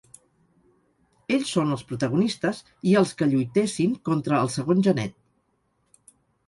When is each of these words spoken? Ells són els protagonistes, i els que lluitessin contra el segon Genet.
Ells 1.37 1.51
són 1.57 1.75
els 1.75 1.83
protagonistes, 1.91 2.63
i 2.93 2.97
els 3.03 3.13
que 3.21 3.31
lluitessin 3.35 3.95
contra 4.11 4.43
el 4.47 4.53
segon 4.59 4.85
Genet. 4.91 5.19